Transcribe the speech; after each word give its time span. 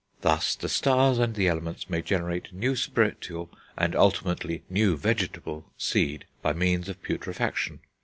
Thus 0.21 0.55
the 0.55 0.67
stars 0.67 1.19
and 1.19 1.35
the 1.35 1.47
elements 1.47 1.87
may 1.87 2.01
generate 2.01 2.51
new 2.51 2.75
spiritual, 2.75 3.51
and 3.77 3.95
ultimately, 3.95 4.63
new 4.67 4.97
vegetable 4.97 5.71
seed, 5.77 6.25
by 6.41 6.53
means 6.53 6.89
of 6.89 7.03
putrefaction.... 7.03 7.81